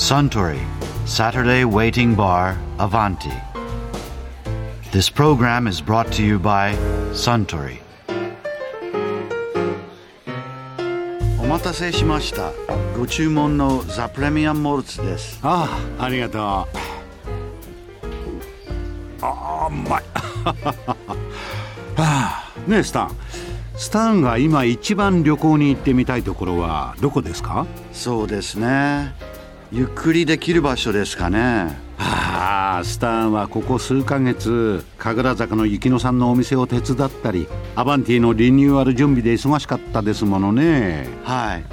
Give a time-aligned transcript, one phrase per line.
[0.00, 0.58] Suntory
[1.04, 3.30] Saturday Waiting Bar Avanti.
[4.92, 6.74] This program is brought to you by
[7.12, 7.80] Suntory.
[11.38, 12.50] お待たせしました。
[12.96, 15.38] ご注文のザ・プレミアム・モルツです。
[15.42, 16.66] ああありがとうあ
[19.20, 20.02] あうまい
[21.94, 23.16] はあねえスタン
[23.76, 29.29] スタンが今一番旅行に行ってみたいところはどこですかそうですね。
[29.72, 31.78] ゆっくりできる場所ですかね。
[31.96, 41.64] ああスタンはここ数ヶ月神楽坂の雪乃さんのお店を手伝ったりアバンティのリニューアル準備で忙しかったですものねはい。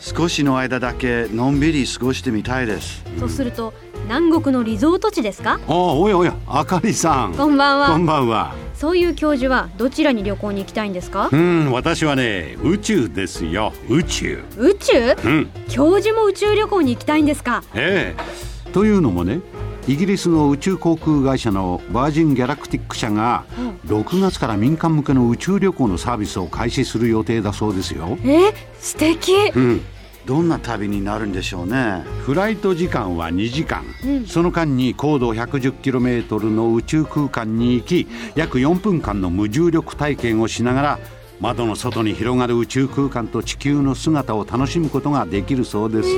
[0.00, 3.02] 少しの間だけのんびり過ごしてみたいです。
[3.20, 3.74] とすると
[4.04, 5.60] 南国のリゾート地ですか？
[5.68, 11.28] ああおやおやあかりさんこんばんはこんばんはそういう教授はどちらに旅行に行きたいんですか？
[11.30, 13.72] うん私はね宇宙ですよ。
[13.88, 14.42] 宇宙。
[14.58, 15.14] 宇宙？
[15.24, 15.50] うん。
[15.68, 17.62] 教授も宇宙旅行に行きたいんですか？
[17.76, 18.70] ええ。
[18.72, 19.38] というのもね
[19.86, 23.44] イギリスの宇宙航空会社のバージン・ギャラクティック社が
[23.86, 28.18] 6月から民間向けの宇宙旅行のサービスを開始する予定だそうですよ。
[28.24, 29.32] え素敵。
[29.54, 29.80] うん、
[30.26, 32.04] どんな旅になるんでしょうね。
[32.24, 40.98] フライト時間は2時間、うんその間に高度 110km の宇宙空間に行き約4分間の無重力体験をしながら
[41.40, 46.08] 窓の外に広がる宇宙空間と地球の姿を楽しむことができるそうです。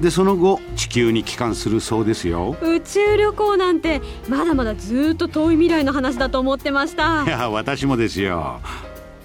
[0.00, 2.56] でその後地球に帰還するそうですよ。
[2.62, 8.60] 宇宙旅行なんてまだまだずーっと遠い未来の話だと思ってましたいや私もですよ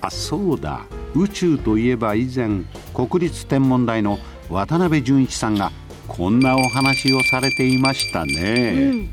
[0.02, 0.86] あそうだ
[1.16, 2.64] 宇宙といえば以前
[2.94, 5.72] 国立天文台の渡辺淳一さんが
[6.08, 9.10] こんなお話をされていましたね、うん。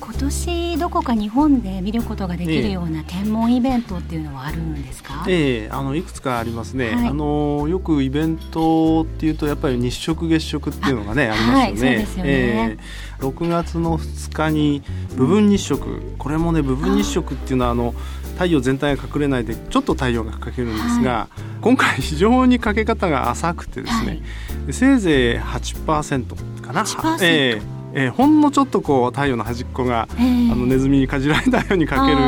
[0.00, 7.08] 今年どこか日本で見ることができるような天文イベントっていうのはあるんですか、ええあのいくつかありますね、はい。
[7.08, 12.30] あのよくイベントっていうとやっぱり日食月食っていうのがねありますよね,、はいそうですよね。
[12.30, 13.24] ええ。
[13.24, 14.82] 6月の2日に
[15.16, 16.02] 部分日食。
[16.18, 17.94] これもね部分日食っていうのはあの
[18.36, 21.28] 太陽全体が隠れないでちょっと太陽が欠けるんですが、
[21.62, 24.22] 今回非常に欠け方が浅くてですね、はい。
[24.66, 26.84] でせいぜい8%かな。
[26.84, 27.62] 8%ええ
[27.94, 30.52] ええほんのちょっとこう太陽の端っこがええ。
[30.52, 32.18] あのネズミにかじられたようにかける。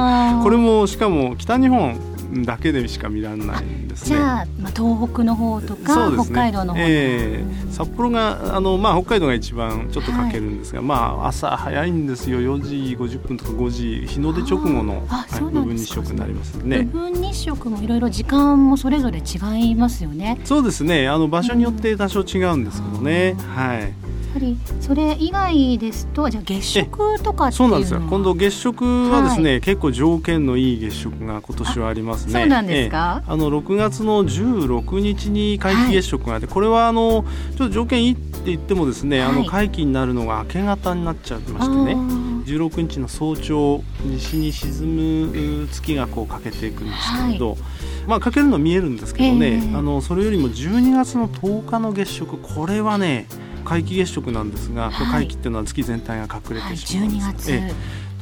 [0.42, 2.00] これもしかも北日本
[2.44, 4.16] だけでしか見られないんですね。
[4.16, 6.16] じゃあ、まあ、東北の方とか、ね。
[6.22, 7.42] 北海道の方、ええ。
[7.42, 12.40] うん札幌があの、まあ、北海道が一番ちょっとかけるんですが、まあ、朝早いんですよ。
[12.40, 16.82] 4時50分とか5時日の出直後のはい部分日食になります部ね。
[16.82, 20.40] 分日食もいろいろ時間もそれぞれ違いますよね。
[20.44, 21.08] そうですね。
[21.08, 23.92] あの場所によって多少違うんですけどね、はい、
[24.32, 28.00] ぱりそれ以外ですとじゃあ月食とかそうなんですよ。
[28.00, 32.32] 今度月食はですね、は結構条件のいい月食が今年はありますね。
[32.32, 33.22] そうなんですか？
[33.24, 33.32] ええ。
[33.32, 37.24] あの6月の16日に皆既月食があって、これはあの
[37.56, 39.68] ちょっと条件いいって言ってもですね、あのはい。
[39.68, 41.94] 皆既になるのが明け方になっちゃいましてね。
[42.48, 47.58] 16日の早朝西に沈むう月がこうかけていくんですけれど、
[48.06, 49.76] まあかけるの見えるんですけどね、ええ。
[49.76, 53.26] あのそれよりも12月の10日の月食これはね
[53.68, 55.26] 皆既月食なんですが、はい。
[55.26, 57.74] 皆既っていうのは月全体が隠れはい、てしまうんです、12月、ええ。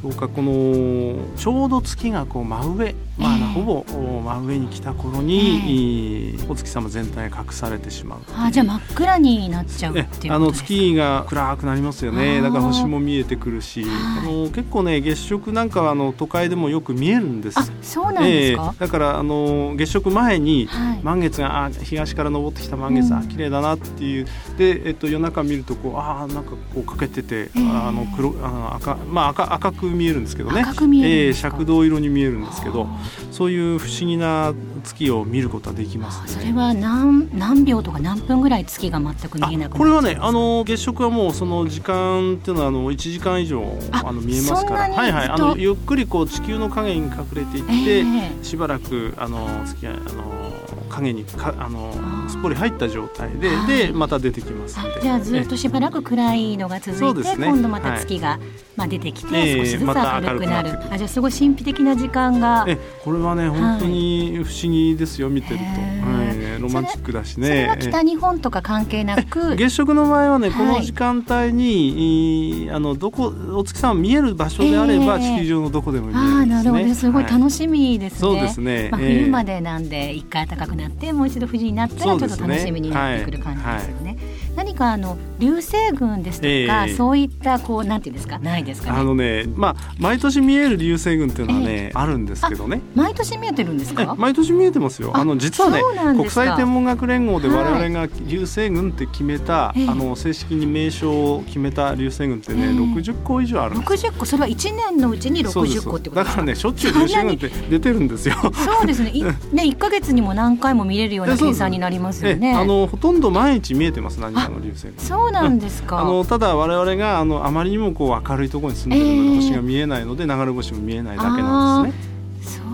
[0.03, 3.43] 10日このちょうど月がこう真上、まあええ。
[3.53, 12.37] ほぼお真上に来た頃に、お月様全体が隠されてしまうあじゃあ真っ暗になっちゃうっていうあの月が暗くなりますよね。
[12.37, 12.43] あー。
[12.43, 13.91] だから星も見えてくるし、はい。
[14.19, 17.59] あの結構ね月食なんかはあの都会でもよく見えるんです。
[17.59, 18.79] あそうなんですか、ええ。
[18.85, 20.99] だからあの月食前にはい。
[21.03, 23.19] 満月があ東から昇ってきた満月、うん。
[23.19, 24.27] あ綺麗だなっていう。
[24.57, 27.69] で、えっと、夜中見るとこうあーなんかこうかけてて、ええ。
[27.69, 30.61] あの黒あの赤,、まあ、赤赤く見えるんですけどね。
[30.61, 31.47] 赤く見えるんええですか？
[31.49, 32.81] 赤銅色に見えるんですけど。
[32.83, 32.87] は
[33.31, 34.53] そういう不思議な
[34.83, 36.23] 月を見ることはできますね。
[36.25, 44.81] あそれは何何秒とか何分ぐらい月が全く見えなくこれはねあの月食はもうその時間っていうのはあの1時間以上ああの見えますから。
[44.81, 48.43] はいはいあのゆっくりこう地球の影に隠れていって、ええ。
[48.43, 50.46] しばらくあの月があの
[50.87, 51.93] 影にかあの
[52.29, 53.67] すっぽり入った状態で、はい。
[53.67, 57.47] でまた出てきますじゃあずっとしばらく暗いのが続いて、ね。
[57.47, 58.39] 今度また月が、
[58.75, 59.93] まあ、出てきてええ少しずつ明
[60.33, 62.65] るくなる,、あじゃあすごい神秘的な時間が。
[62.67, 66.26] ええこれはね本当に不思議ですよ見てると、はい
[66.59, 76.63] ロマンチックだしそれねは北日本とか関係なく 月食の場合はね、はいこの時間帯にいあのどこお月さん見える場所であれば、ええ地球上のどこでも見えああるんですね。
[76.63, 78.19] なるほどすごいはい楽しみですね。
[78.19, 84.17] そうですねまあ、ええ冬までなんで一回暖かくなってもう一度冬になったらちょっと楽しみになってくる感じですよね。
[84.55, 88.99] 何かあの流星群ですとか、ええそういったこうなんていうんですかないですかね？
[88.99, 92.81] あのね、まあ毎年見える流星群っていうのはね、あるんですけどね。
[92.95, 94.15] 毎年見えてるんですえか？
[94.17, 95.11] 毎年見えてますよ。
[95.13, 95.81] ああの実はね
[96.15, 108.35] 国際界天文学連合で我々が流星群って決めた、はい、あの正式に名称を決めた流星群ってね、えー、60個以上あるんです60個それは1年のうちに60個ってことだからねしょっちゅう流星群って出てるんですよ。
[108.53, 109.11] そうですね。
[109.13, 112.53] いね1か月にも何回も見れるような計算になりますよね。
[112.53, 114.93] あのほとんど毎日見えてます何かの流星群。
[114.97, 115.99] そうなんですか。
[115.99, 122.06] あのただ我々があのあまりにもこう明るいところに住んでるので、星が見えないので流れ星も見えないだけなんですね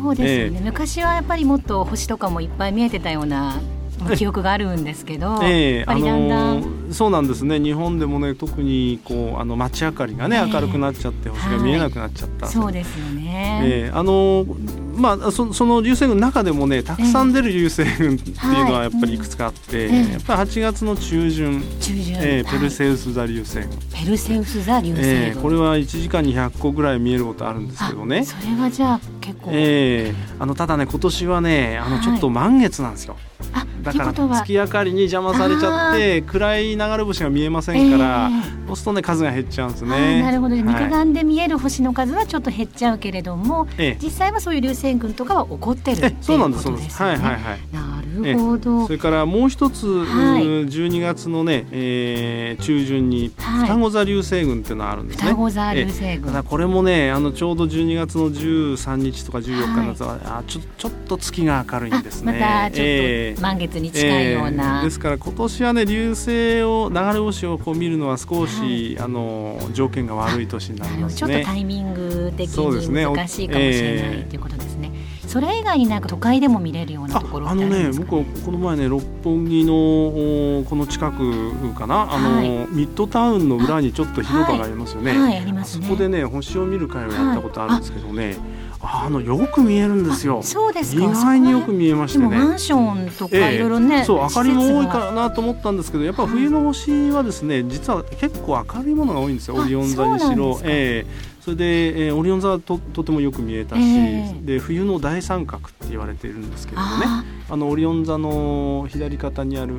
[0.03, 3.61] そうですね、えー、昔はやっぱりもっと星とかもいっぱい見えてたような
[4.15, 7.59] 記憶があるんですけど、ええー、あのー、そうなんですね。
[7.59, 21.63] 日本でもね特にこうあの街明かりがね、えー、明るくなっちゃって星が見えなくなっちゃった、はい、そうですよね、えー、あのーまあ、そその流星群の中でもねたくさん出る流星群っていうのはやっぱりいくつかあって、えーはいやっぱり8月の中旬。
[21.79, 28.23] 中旬、えー、ペルセウス座流星群、ペルセウス座流星群、えー、これは1時間に100個ぐらい見えることあるんですけどね。
[28.23, 33.13] それはじゃあ結構、えー、あのただね今年はねあのちょっと満月なんですよ。
[33.13, 33.32] はい
[33.83, 40.21] だから月明かりに邪魔されちゃって暗い流れ星が見えませんから、えー、そうするとね数が減っちゃうんですね。
[40.21, 47.09] なるほど、肉眼で見える星の数はちょっと減っちゃうけれども、えー、実際はそういう流星群とかは起こってるっていうことですね。
[47.09, 47.59] はいはいはい。
[48.21, 48.85] なるほど。
[48.85, 55.23] それからもう一つ、はい、12月のね、えー、中旬に双子座流星群っていうのがあるんですね。
[55.23, 56.43] 双子座流星群。
[56.43, 62.33] これもねあのちょうど12月の13日とか14日のやつは、はい、あちょちょっと月が明るいんですね。
[62.33, 64.79] またちょっと満月に近いような。
[64.79, 71.19] えー、ですから今年はね流星を流れ星をこう見るのは少し、はい、あの条件が悪い年になりますね。
[71.19, 74.72] ちょっとタイミング的に難しいかもしれない、ということですね。
[75.33, 85.09] それ以外になんか都会でも見れるようなところあのね僕この前ね六本木のこの近くかなあの、はい、ミッドタウンの裏にちょっと広場がありますよね。
[85.09, 85.87] はい、はい、ありますね。
[85.87, 88.37] そこでね星を見る会をやったことあるんですけどね。
[88.79, 90.43] あのよく見えるんですよ。
[90.43, 92.27] そうです意外によく見えましてね。
[92.27, 99.55] マンションとかいろいろね、えー、そう明かりも多いかなと思ったんですけど、やっぱ冬の星はですね、実は結構明るいものが多いんですよ。
[99.55, 107.05] オリオン座にしろ、ええーそれで、えー、オリオン座はととてもよく見えたし、えー、で冬の大三角って言われているんですけれどもね。
[107.49, 109.75] あのオリオン座の左肩にある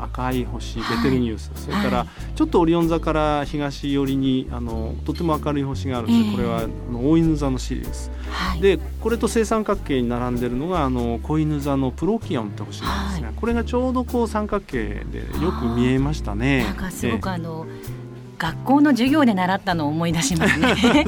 [0.00, 16.64] 赤い星ベテルニウス、はい、それからちょっとオリオン座から東寄りにあのとても明るい星があるんで、えー、これはあの大犬座のシリウス、はい、でこれと正三角形に並んでるのがあの子犬座のプロキオンって星なんですが、はい、これがちょうどこう三角形でよく見えましたね。
[16.64, 18.03] なんかすごくあの、えー
[18.44, 20.74] 学校の授業で習ったのを思い出しますね。
[20.92, 21.04] ね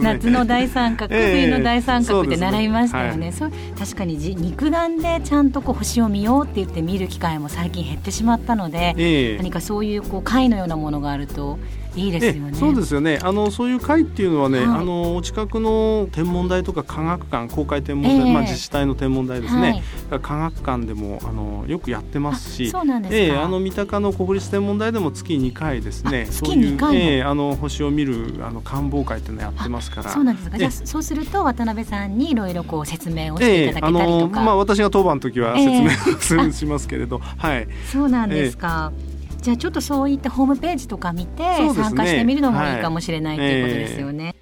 [0.00, 3.30] 夏の大三角、冬の大三角って習いましたよね。
[3.30, 11.60] そう、ねはい、確かに肉眼でちゃんとこう星を見ようって言って見る機会も最近減ってしまったので、えー、何かそういうこう貝のようなものがあると
[11.96, 12.54] いいですよね。
[12.54, 13.18] そうですよね。
[13.22, 19.82] あのそういう会っていうのはね、はい、あのお近くの天文台とか科学館、公開天文台、えー、まあ自治体の天文台ですね。
[20.10, 26.26] はい、科学館でもあのよくやってますし、そうなんですえー、あの三鷹の国立天文台でも月2回ですね。
[26.30, 30.10] そういうえー、あの星を見るあの観望会っていうのやってますから。
[30.10, 30.58] そうなんですか。
[30.58, 34.40] じゃそうすると渡辺さんにいろいろこう説明をしていただけたりとか。
[34.40, 37.68] えー、まあ私が当番の時は説明を、えー、しますけれど、はい。
[37.90, 38.92] そうなんですか。
[39.40, 41.42] えーじゃあちょっとそういったホームページとか見て
[41.74, 44.34] 参加してみるのもいいかもしれないと、いうことですよね。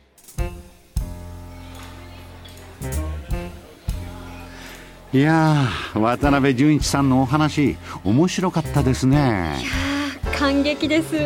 [5.10, 5.64] いや
[5.94, 9.56] 渡辺淳一さんのお話面白かったですね。
[9.60, 11.16] いや感激です。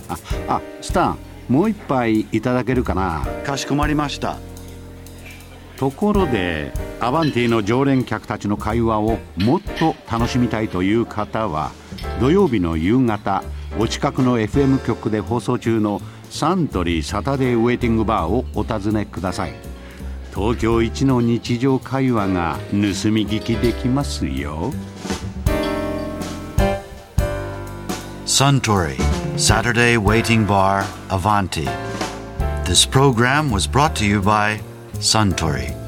[0.46, 3.26] あスタンもう一杯いただけるかな。
[3.44, 4.36] かしこまりました
[5.76, 11.72] ところでアバンティの常連客たちの会話をもっと楽しみたいという方は
[12.20, 13.42] 土曜日の夕方
[13.78, 16.00] お近くの FM 局で放送中の
[16.30, 19.52] サントリーサタデーウェイティングバーをお尋ねください。
[20.34, 24.72] 東京一の日常会話が盗み聞きできますよ。
[28.26, 28.96] Suntory
[29.36, 31.68] Saturday Waiting Bar Avanti.
[32.64, 34.58] This program was brought to you by
[35.04, 35.83] Suntory